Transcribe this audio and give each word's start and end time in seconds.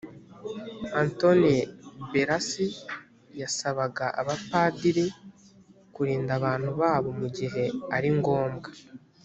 antonio 1.01 1.57
beras 2.11 2.49
yasabaga 3.41 4.05
abapadiri 4.21 5.05
kurinda 5.95 6.31
abantu 6.39 6.69
babo 6.79 7.09
mugihe 7.19 7.63
ari 7.95 8.09
ngombwa 8.19 8.69